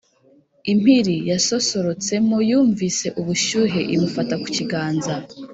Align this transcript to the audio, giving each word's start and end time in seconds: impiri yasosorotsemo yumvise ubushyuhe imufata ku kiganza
impiri 0.71 1.15
yasosorotsemo 1.31 2.37
yumvise 2.49 3.07
ubushyuhe 3.19 3.79
imufata 3.95 4.33
ku 4.41 4.47
kiganza 4.55 5.13